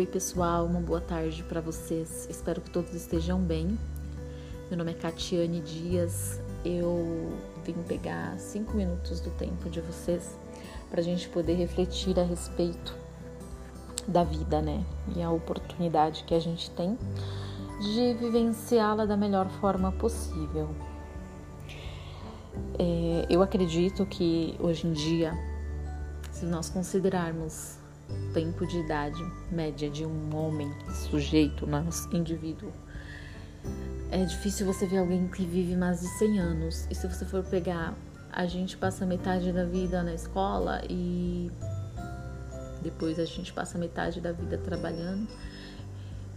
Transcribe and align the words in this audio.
Oi, 0.00 0.06
pessoal, 0.06 0.64
uma 0.64 0.80
boa 0.80 1.02
tarde 1.02 1.42
para 1.42 1.60
vocês. 1.60 2.26
Espero 2.30 2.62
que 2.62 2.70
todos 2.70 2.94
estejam 2.94 3.38
bem. 3.38 3.78
Meu 4.70 4.78
nome 4.78 4.92
é 4.92 4.94
Catiane 4.94 5.60
Dias. 5.60 6.40
Eu 6.64 7.34
vim 7.66 7.74
pegar 7.86 8.34
cinco 8.38 8.74
minutos 8.78 9.20
do 9.20 9.28
tempo 9.32 9.68
de 9.68 9.78
vocês 9.82 10.38
para 10.88 11.02
a 11.02 11.04
gente 11.04 11.28
poder 11.28 11.52
refletir 11.52 12.18
a 12.18 12.22
respeito 12.22 12.96
da 14.08 14.24
vida, 14.24 14.62
né? 14.62 14.82
E 15.14 15.22
a 15.22 15.30
oportunidade 15.30 16.24
que 16.24 16.34
a 16.34 16.40
gente 16.40 16.70
tem 16.70 16.96
de 17.82 18.14
vivenciá-la 18.14 19.04
da 19.04 19.18
melhor 19.18 19.50
forma 19.60 19.92
possível. 19.92 20.70
É, 22.78 23.26
eu 23.28 23.42
acredito 23.42 24.06
que 24.06 24.56
hoje 24.60 24.86
em 24.86 24.94
dia, 24.94 25.34
se 26.32 26.46
nós 26.46 26.70
considerarmos 26.70 27.79
tempo 28.32 28.66
de 28.66 28.78
idade 28.78 29.22
média 29.50 29.90
de 29.90 30.04
um 30.04 30.34
homem, 30.34 30.72
sujeito, 31.08 31.66
nosso 31.66 32.14
indivíduo, 32.14 32.72
é 34.10 34.24
difícil 34.24 34.66
você 34.66 34.86
ver 34.86 34.98
alguém 34.98 35.28
que 35.28 35.44
vive 35.44 35.76
mais 35.76 36.00
de 36.00 36.08
100 36.18 36.40
anos. 36.40 36.86
E 36.90 36.94
se 36.94 37.06
você 37.06 37.24
for 37.24 37.44
pegar, 37.44 37.94
a 38.32 38.46
gente 38.46 38.76
passa 38.76 39.06
metade 39.06 39.52
da 39.52 39.64
vida 39.64 40.02
na 40.02 40.14
escola 40.14 40.82
e 40.88 41.50
depois 42.82 43.18
a 43.18 43.24
gente 43.24 43.52
passa 43.52 43.78
metade 43.78 44.20
da 44.20 44.32
vida 44.32 44.56
trabalhando 44.58 45.28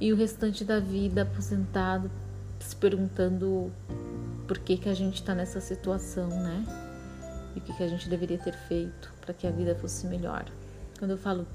e 0.00 0.12
o 0.12 0.16
restante 0.16 0.64
da 0.64 0.80
vida 0.80 1.22
aposentado 1.22 2.10
se 2.58 2.74
perguntando 2.74 3.70
por 4.48 4.58
que, 4.58 4.76
que 4.76 4.88
a 4.88 4.94
gente 4.94 5.16
está 5.16 5.34
nessa 5.34 5.60
situação, 5.60 6.28
né? 6.28 6.64
E 7.54 7.58
o 7.58 7.62
que, 7.62 7.72
que 7.72 7.82
a 7.82 7.88
gente 7.88 8.08
deveria 8.08 8.38
ter 8.38 8.54
feito 8.54 9.12
para 9.20 9.34
que 9.34 9.46
a 9.46 9.50
vida 9.50 9.74
fosse 9.74 10.06
melhor. 10.06 10.46
Quando 11.00 11.12
eu 11.12 11.18
falo 11.18 11.46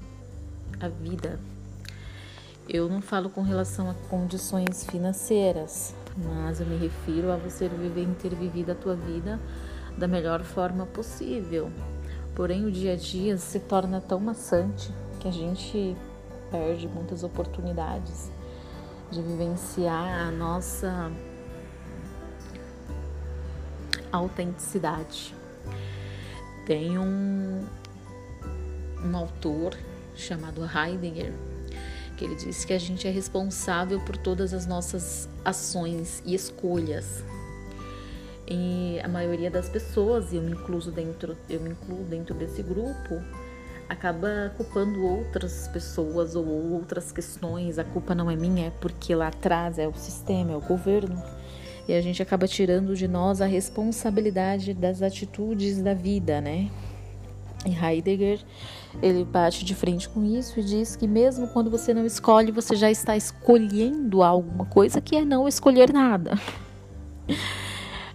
a 0.80 0.88
vida, 0.88 1.38
eu 2.68 2.88
não 2.88 3.00
falo 3.00 3.30
com 3.30 3.42
relação 3.42 3.88
a 3.88 3.94
condições 4.10 4.84
financeiras, 4.84 5.94
mas 6.16 6.60
eu 6.60 6.66
me 6.66 6.76
refiro 6.76 7.30
a 7.30 7.36
você 7.36 7.68
viver 7.68 8.08
ter 8.20 8.34
vivido 8.34 8.72
a 8.72 8.74
tua 8.74 8.96
vida 8.96 9.38
da 9.96 10.08
melhor 10.08 10.42
forma 10.42 10.84
possível. 10.84 11.70
Porém, 12.34 12.64
o 12.64 12.72
dia 12.72 12.94
a 12.94 12.96
dia 12.96 13.38
se 13.38 13.60
torna 13.60 14.00
tão 14.00 14.18
maçante 14.18 14.92
que 15.20 15.28
a 15.28 15.30
gente 15.30 15.96
perde 16.50 16.88
muitas 16.88 17.22
oportunidades 17.22 18.32
de 19.12 19.22
vivenciar 19.22 20.26
a 20.26 20.32
nossa 20.32 21.08
autenticidade. 24.10 25.32
Tem 26.66 26.98
um, 26.98 27.64
um 29.06 29.16
autor 29.16 29.76
chamado 30.14 30.62
Heidegger 30.64 31.32
que 32.16 32.24
ele 32.24 32.34
diz 32.34 32.64
que 32.64 32.72
a 32.72 32.78
gente 32.78 33.06
é 33.06 33.10
responsável 33.10 34.00
por 34.00 34.16
todas 34.16 34.54
as 34.54 34.66
nossas 34.66 35.28
ações 35.44 36.22
e 36.24 36.34
escolhas. 36.34 37.22
E 38.48 38.98
a 39.02 39.08
maioria 39.08 39.50
das 39.50 39.68
pessoas, 39.68 40.32
e 40.32 40.36
eu 40.36 40.42
me 40.42 40.52
incluo 40.52 40.80
dentro, 40.90 41.36
eu 41.48 41.60
me 41.60 41.70
incluo 41.70 42.04
dentro 42.04 42.34
desse 42.34 42.62
grupo, 42.62 43.20
acaba 43.88 44.52
culpando 44.56 45.04
outras 45.04 45.68
pessoas 45.68 46.34
ou 46.34 46.46
outras 46.72 47.12
questões. 47.12 47.78
A 47.78 47.84
culpa 47.84 48.14
não 48.14 48.30
é 48.30 48.36
minha, 48.36 48.68
é 48.68 48.70
porque 48.70 49.14
lá 49.14 49.28
atrás 49.28 49.78
é 49.78 49.86
o 49.86 49.94
sistema, 49.94 50.52
é 50.52 50.56
o 50.56 50.60
governo. 50.60 51.22
E 51.88 51.92
a 51.92 52.00
gente 52.00 52.22
acaba 52.22 52.48
tirando 52.48 52.96
de 52.96 53.06
nós 53.06 53.40
a 53.40 53.46
responsabilidade 53.46 54.74
das 54.74 55.02
atitudes 55.02 55.82
da 55.82 55.94
vida, 55.94 56.40
né? 56.40 56.70
E 57.66 57.74
Heidegger, 57.74 58.40
ele 59.02 59.24
bate 59.24 59.64
de 59.64 59.74
frente 59.74 60.08
com 60.08 60.24
isso 60.24 60.60
e 60.60 60.62
diz 60.62 60.94
que 60.94 61.06
mesmo 61.06 61.48
quando 61.48 61.70
você 61.70 61.92
não 61.92 62.06
escolhe, 62.06 62.52
você 62.52 62.76
já 62.76 62.90
está 62.90 63.16
escolhendo 63.16 64.22
alguma 64.22 64.64
coisa 64.64 65.00
que 65.00 65.16
é 65.16 65.24
não 65.24 65.48
escolher 65.48 65.92
nada. 65.92 66.38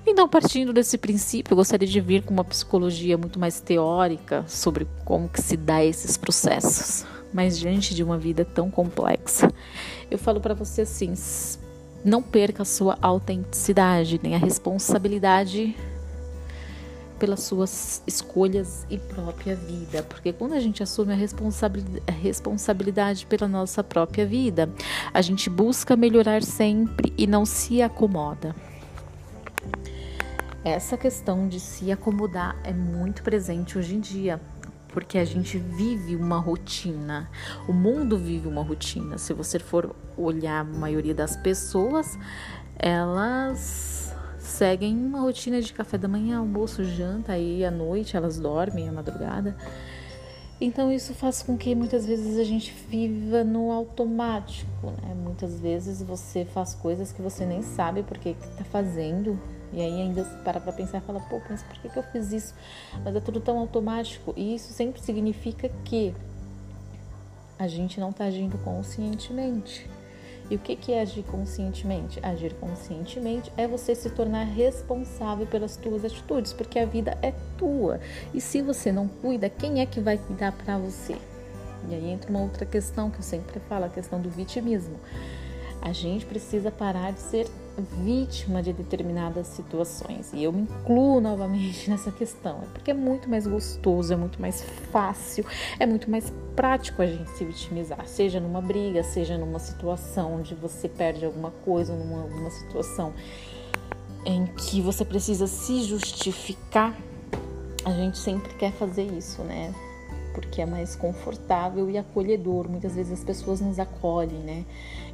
Então, 0.08 0.28
partindo 0.28 0.74
desse 0.74 0.98
princípio, 0.98 1.54
eu 1.54 1.58
gostaria 1.58 1.88
de 1.88 2.02
vir 2.02 2.24
com 2.24 2.34
uma 2.34 2.44
psicologia 2.44 3.18
muito 3.18 3.38
mais 3.38 3.62
teórica 3.62 4.44
sobre 4.48 4.88
como 5.06 5.30
que 5.30 5.42
se 5.42 5.56
dá 5.56 5.84
esses 5.84 6.18
processos. 6.18 7.06
Mas 7.32 7.58
diante 7.60 7.94
de 7.94 8.04
uma 8.04 8.18
vida 8.18 8.44
tão 8.44 8.72
complexa, 8.72 9.52
eu 10.10 10.18
falo 10.18 10.42
para 10.42 10.54
você 10.54 10.82
assim, 10.82 11.14
não 12.04 12.22
perca 12.22 12.64
a 12.64 12.66
sua 12.66 12.98
autenticidade, 13.02 14.20
nem 14.24 14.34
a 14.34 14.40
responsabilidade 14.40 15.76
pelas 17.22 17.42
suas 17.42 18.02
escolhas 18.08 18.84
e 18.90 18.98
própria 18.98 19.56
vida, 19.56 20.02
porque 20.02 20.34
quando 20.34 20.54
a 20.54 20.60
gente 20.60 20.82
assume 20.82 21.14
a 21.14 22.12
responsabilidade 22.12 23.28
pela 23.28 23.48
nossa 23.48 23.84
própria 23.84 24.26
vida, 24.26 24.68
a 25.14 25.22
gente 25.22 25.48
busca 25.48 25.96
melhorar 25.96 26.42
sempre 26.42 27.14
e 27.16 27.28
não 27.28 27.46
se 27.46 27.80
acomoda. 27.80 28.56
Essa 30.66 30.98
questão 30.98 31.48
de 31.48 31.60
se 31.60 31.92
acomodar 31.92 32.60
é 32.64 32.74
muito 32.74 33.22
presente 33.22 33.78
hoje 33.78 33.94
em 33.94 34.00
dia, 34.00 34.42
porque 34.88 35.20
a 35.20 35.26
gente 35.26 35.60
vive 35.60 36.16
uma 36.16 36.40
rotina. 36.40 37.30
O 37.68 37.72
mundo 37.74 38.18
vive 38.18 38.48
uma 38.48 38.64
rotina. 38.64 39.20
Se 39.20 39.32
você 39.32 39.60
for 39.60 39.96
olhar 40.18 40.62
a 40.62 40.64
maioria 40.64 41.14
das 41.14 41.36
pessoas, 41.36 42.18
elas 42.80 44.11
seguem 44.52 44.96
uma 44.96 45.22
rotina 45.22 45.62
de 45.62 45.74
café 45.74 45.98
da 45.98 46.08
manhã, 46.08 46.40
almoço, 46.40 46.84
janta, 46.84 47.34
aí 47.34 47.64
à 47.64 47.72
noite 47.72 48.16
elas 48.16 48.38
dormem 48.38 48.88
à 48.90 48.92
madrugada. 48.92 49.56
Então 50.60 50.92
isso 50.92 51.14
faz 51.16 51.42
com 51.42 51.58
que 51.58 51.74
muitas 51.74 52.06
vezes 52.06 52.38
a 52.38 52.44
gente 52.44 52.72
viva 52.88 53.44
no 53.44 53.72
automático, 53.72 54.92
né? 55.02 55.16
Muitas 55.16 55.60
vezes 55.60 56.04
você 56.04 56.46
faz 56.46 56.76
coisas 56.76 57.12
que 57.12 57.22
você 57.22 57.46
nem 57.46 57.64
sabe 57.64 58.04
por 58.04 58.18
que 58.20 58.30
está 58.30 58.64
fazendo 58.66 59.40
e 59.74 59.80
aí 59.80 60.02
ainda 60.02 60.24
se 60.24 60.36
para 60.44 60.60
para 60.60 60.74
pensar 60.74 60.98
e 60.98 61.02
fala, 61.02 61.20
pô, 61.22 61.42
mas 61.50 61.64
por 61.64 61.78
que, 61.80 61.90
que 61.90 61.98
eu 61.98 62.04
fiz 62.04 62.32
isso? 62.32 62.54
Mas 63.04 63.16
é 63.16 63.20
tudo 63.20 63.40
tão 63.40 63.58
automático. 63.58 64.34
E 64.36 64.54
isso 64.56 64.74
sempre 64.74 65.02
significa 65.02 65.70
que 65.86 66.14
a 67.58 67.68
gente 67.68 68.00
não 68.00 68.10
está 68.10 68.26
agindo 68.26 68.58
conscientemente. 68.60 69.90
E 70.52 70.56
o 70.56 70.60
que, 70.60 70.92
é 70.92 71.00
agir 71.00 71.24
conscientemente? 71.24 72.20
Agir 72.22 72.54
conscientemente 72.56 73.50
é 73.56 73.66
você 73.66 73.96
se 73.96 74.10
tornar 74.10 74.44
responsável 74.44 75.48
pelas 75.48 75.78
tuas 75.78 76.04
atitudes, 76.04 76.52
porque 76.52 76.78
a 76.78 76.86
vida 76.86 77.18
é 77.22 77.34
tua. 77.58 78.02
E 78.34 78.42
se 78.42 78.62
você 78.62 78.92
não 78.92 79.08
cuida, 79.08 79.50
quem 79.50 79.80
é 79.80 79.86
que 79.86 80.02
vai 80.02 80.18
cuidar 80.18 80.52
para 80.52 80.78
você? 80.78 81.16
E 81.88 81.96
aí 81.96 82.10
entra 82.10 82.30
uma 82.30 82.42
outra 82.42 82.66
questão 82.66 83.10
que 83.10 83.20
eu 83.20 83.24
sempre 83.24 83.62
falo, 83.62 83.86
a 83.86 83.90
questão 83.90 84.20
do 84.20 84.30
vitimismo. 84.30 85.00
A 85.82 85.94
gente 85.94 86.26
precisa 86.26 86.70
parar 86.70 87.14
de 87.14 87.22
ser 87.22 87.48
vítima 87.78 88.62
de 88.62 88.74
determinadas 88.74 89.48
situações. 89.48 90.32
E 90.34 90.44
eu 90.44 90.52
me 90.52 90.62
incluo 90.62 91.20
novamente 91.22 91.90
nessa 91.92 92.12
questão. 92.12 92.60
É 92.64 92.66
porque 92.74 92.92
é 92.92 92.94
muito 92.94 93.30
mais 93.30 93.48
gostoso, 93.48 94.14
é 94.14 94.16
muito 94.16 94.42
mais 94.42 94.62
fácil, 94.92 95.46
é 95.80 95.86
muito 95.86 96.10
mais 96.10 96.32
prático 96.56 97.02
a 97.02 97.08
gente 97.08 97.30
se 97.32 97.46
vitimizar, 97.46 98.06
seja 98.08 98.40
numa 98.40 98.62
briga, 98.62 99.04
seja 99.04 99.38
numa 99.38 99.60
situação 99.60 100.36
onde 100.36 100.54
você 100.54 100.90
perde 100.90 101.26
alguma 101.26 101.52
coisa, 101.64 101.96
numa, 101.96 102.28
numa 102.28 102.50
situação 102.52 103.14
em 104.26 104.46
que 104.46 104.82
você 104.82 105.04
precisa 105.04 105.48
se 105.48 105.84
justificar. 105.84 106.96
A 107.84 107.92
gente 107.92 108.18
sempre 108.18 108.54
quer 108.56 108.72
fazer 108.74 109.04
isso, 109.04 109.42
né? 109.42 109.74
Porque 110.34 110.62
é 110.62 110.66
mais 110.66 110.96
confortável 110.96 111.90
e 111.90 111.98
acolhedor. 111.98 112.70
Muitas 112.70 112.96
vezes 112.96 113.14
as 113.14 113.24
pessoas 113.24 113.62
nos 113.62 113.80
acolhem, 113.80 114.40
né? 114.40 114.66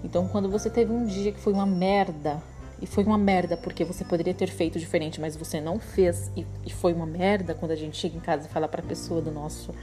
Então, 0.03 0.28
quando 0.28 0.50
você 0.50 0.69
teve 0.69 0.91
um 0.91 1.05
dia 1.05 1.31
que 1.31 1.39
foi 1.39 1.53
uma 1.53 1.66
merda, 1.66 2.41
e 2.81 2.85
foi 2.85 3.03
uma 3.03 3.17
merda 3.17 3.57
porque 3.57 3.83
você 3.83 4.03
poderia 4.03 4.33
ter 4.33 4.47
feito 4.47 4.77
diferente, 4.77 5.19
mas 5.19 5.35
você 5.35 5.59
não 5.59 5.79
fez, 5.79 6.31
e, 6.35 6.45
e 6.66 6.72
foi 6.72 6.94
uma 6.94 7.06
merda 7.06 7.56
quando 7.56 7.72
a 7.72 7.75
gente 7.75 7.97
chega 7.97 8.16
em 8.16 8.19
casa 8.19 8.47
e 8.47 8.50
fala 8.51 8.67
para 8.67 8.81
a 8.81 8.85
pessoa 8.85 9.22
do 9.22 9.31
nosso 9.31 9.74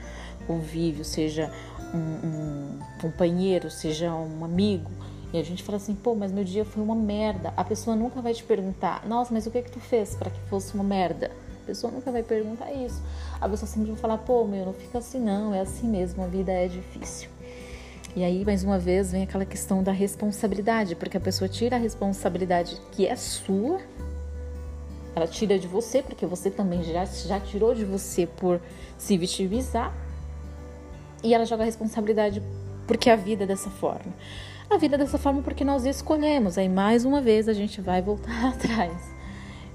convívio, 0.47 1.05
seja 1.05 1.50
um, 1.93 1.99
um 1.99 2.79
companheiro, 3.00 3.70
seja 3.70 4.14
um 4.14 4.44
amigo, 4.44 4.91
e 5.32 5.38
a 5.38 5.43
gente 5.43 5.64
fala 5.64 5.76
assim, 5.76 5.97
pô, 5.97 6.14
mas 6.14 6.31
meu 6.31 6.44
dia 6.44 6.64
foi 6.64 6.81
uma 6.81 6.94
merda. 6.94 7.53
A 7.56 7.64
pessoa 7.64 7.97
nunca 7.97 8.23
vai 8.23 8.32
te 8.32 8.44
perguntar, 8.44 9.05
nossa, 9.05 9.35
mas 9.35 9.44
o 9.47 9.50
que 9.50 9.62
que 9.62 9.73
tu 9.73 9.81
fez 9.81 10.14
para 10.14 10.31
que 10.31 10.41
fosse 10.43 10.73
uma 10.75 10.85
merda? 10.85 11.32
A 11.64 11.66
pessoa 11.66 11.90
nunca 11.90 12.12
vai 12.12 12.22
perguntar 12.22 12.70
isso. 12.72 13.02
A 13.40 13.49
pessoa 13.49 13.66
sempre 13.66 13.90
vai 13.90 13.99
falar, 13.99 14.19
pô, 14.19 14.44
meu, 14.44 14.66
não 14.66 14.75
fica 14.75 14.99
assim 14.99 15.19
não, 15.19 15.55
é 15.55 15.61
assim 15.61 15.88
mesmo, 15.88 16.22
a 16.22 16.26
vida 16.26 16.52
é 16.52 16.69
difícil. 16.69 17.31
E 18.14 18.22
aí, 18.22 18.44
mais 18.44 18.62
uma 18.62 18.78
vez, 18.78 19.12
vem 19.12 19.22
aquela 19.22 19.46
questão 19.46 19.82
da 19.82 19.90
responsabilidade, 19.90 20.94
porque 20.94 21.16
a 21.16 21.20
pessoa 21.20 21.49
tira 21.49 21.76
a 21.76 21.78
responsabilidade 21.78 22.78
que 22.93 23.06
é 23.06 23.16
sua, 23.16 23.81
ela 25.16 25.26
tira 25.26 25.58
de 25.58 25.66
você, 25.66 26.02
porque 26.02 26.26
você 26.26 26.50
também 26.50 26.82
já, 26.84 27.06
já 27.06 27.40
tirou 27.40 27.75
de 27.75 27.84
você 27.84 28.26
por 28.26 28.61
se 28.99 29.16
vitimizar, 29.16 29.93
e 31.22 31.32
ela 31.32 31.46
joga 31.46 31.62
a 31.62 31.66
responsabilidade 31.66 32.43
porque 32.87 33.08
a 33.08 33.16
vida 33.16 33.44
é 33.44 33.46
dessa 33.46 33.70
forma. 33.70 34.12
A 34.69 34.76
vida 34.76 34.96
é 34.96 34.99
dessa 34.99 35.16
forma 35.16 35.40
porque 35.40 35.64
nós 35.64 35.87
escolhemos. 35.87 36.58
Aí, 36.58 36.69
mais 36.69 37.06
uma 37.06 37.22
vez, 37.22 37.49
a 37.49 37.55
gente 37.55 37.81
vai 37.81 38.02
voltar 38.02 38.49
atrás 38.52 39.14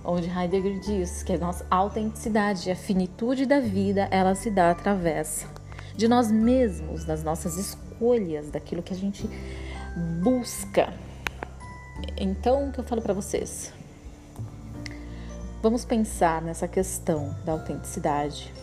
onde 0.04 0.30
Heidegger 0.30 0.80
diz 0.80 1.24
que 1.24 1.34
a 1.34 1.38
nossa 1.38 1.66
autenticidade, 1.70 2.72
a 2.72 2.76
finitude 2.76 3.46
da 3.46 3.60
vida, 3.60 4.08
ela 4.12 4.36
se 4.36 4.50
dá 4.50 4.72
através 4.72 5.46
de 5.96 6.08
nós 6.08 6.32
mesmos, 6.32 7.04
das 7.04 7.24
nossas 7.24 7.58
escolhas, 7.58 8.50
daquilo 8.50 8.82
que 8.82 8.94
a 8.94 8.98
gente 8.98 9.30
busca. 10.24 10.94
Então, 12.18 12.70
o 12.70 12.72
que 12.72 12.80
eu 12.80 12.84
falo 12.84 13.02
para 13.02 13.14
vocês? 13.14 13.74
Vamos 15.62 15.84
pensar 15.84 16.42
nessa 16.42 16.68
questão 16.70 17.36
da 17.44 17.52
autenticidade. 17.52 18.54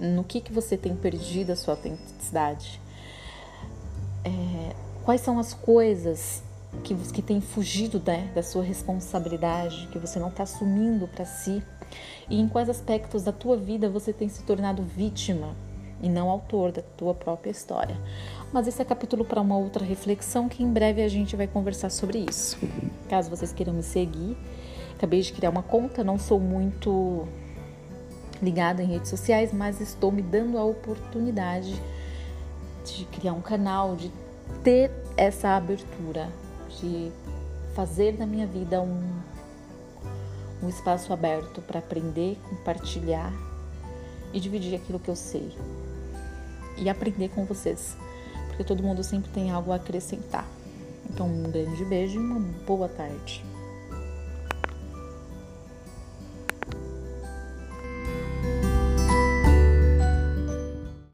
No 0.00 0.24
que, 0.24 0.40
que 0.40 0.52
você 0.52 0.78
tem 0.78 0.96
perdido 0.96 1.52
a 1.52 1.56
sua 1.56 1.74
autenticidade? 1.74 2.80
É, 4.24 4.74
quais 5.04 5.20
são 5.20 5.38
as 5.38 5.52
coisas 5.52 6.42
que, 6.82 6.94
que 6.94 7.22
tem 7.22 7.40
fugido 7.40 8.02
né, 8.04 8.30
da 8.34 8.42
sua 8.42 8.62
responsabilidade, 8.62 9.88
que 9.90 9.98
você 9.98 10.18
não 10.18 10.28
está 10.28 10.42
assumindo 10.42 11.06
para 11.08 11.24
si? 11.24 11.62
E 12.28 12.38
em 12.38 12.48
quais 12.48 12.68
aspectos 12.68 13.22
da 13.22 13.32
tua 13.32 13.56
vida 13.56 13.88
você 13.88 14.12
tem 14.12 14.28
se 14.28 14.42
tornado 14.42 14.82
vítima 14.82 15.56
e 16.00 16.08
não 16.08 16.28
autor 16.28 16.72
da 16.72 16.82
tua 16.82 17.14
própria 17.14 17.50
história? 17.50 17.96
Mas 18.52 18.66
esse 18.66 18.80
é 18.80 18.84
capítulo 18.84 19.24
para 19.24 19.40
uma 19.40 19.56
outra 19.56 19.84
reflexão 19.84 20.48
que 20.48 20.62
em 20.62 20.70
breve 20.70 21.02
a 21.02 21.08
gente 21.08 21.36
vai 21.36 21.46
conversar 21.46 21.90
sobre 21.90 22.18
isso. 22.18 22.58
Caso 23.08 23.30
vocês 23.30 23.52
queiram 23.52 23.72
me 23.72 23.82
seguir, 23.82 24.36
acabei 24.94 25.20
de 25.20 25.32
criar 25.32 25.50
uma 25.50 25.62
conta, 25.62 26.04
não 26.04 26.18
sou 26.18 26.38
muito 26.38 27.26
ligada 28.42 28.82
em 28.82 28.86
redes 28.86 29.10
sociais, 29.10 29.52
mas 29.52 29.80
estou 29.80 30.12
me 30.12 30.22
dando 30.22 30.58
a 30.58 30.64
oportunidade 30.64 31.80
de 32.84 33.04
criar 33.06 33.32
um 33.32 33.40
canal, 33.40 33.96
de 33.96 34.10
ter 34.62 34.90
essa 35.16 35.56
abertura, 35.56 36.28
de 36.68 37.10
fazer 37.74 38.12
da 38.16 38.26
minha 38.26 38.46
vida 38.46 38.80
um, 38.80 39.02
um 40.62 40.68
espaço 40.68 41.12
aberto 41.12 41.60
para 41.62 41.78
aprender, 41.78 42.38
compartilhar 42.48 43.32
e 44.32 44.40
dividir 44.40 44.74
aquilo 44.74 44.98
que 44.98 45.08
eu 45.08 45.16
sei 45.16 45.50
e 46.76 46.88
aprender 46.88 47.28
com 47.30 47.44
vocês, 47.44 47.96
porque 48.48 48.64
todo 48.64 48.82
mundo 48.82 49.02
sempre 49.02 49.30
tem 49.30 49.50
algo 49.50 49.72
a 49.72 49.76
acrescentar. 49.76 50.46
Então, 51.10 51.26
um 51.26 51.50
grande 51.50 51.84
beijo 51.84 52.16
e 52.16 52.18
uma 52.18 52.38
boa 52.66 52.88
tarde. 52.88 53.44